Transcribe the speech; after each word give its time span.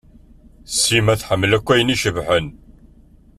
Sima 0.79 1.13
tḥemmel 1.21 1.51
akk 1.57 1.67
ayen 1.73 1.93
icebḥen. 1.95 2.47